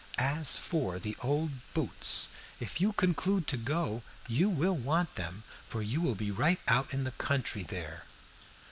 [0.17, 5.83] "As for the old boots, if you conclude to go, you will want them, for
[5.83, 8.05] you will be right out in the country there."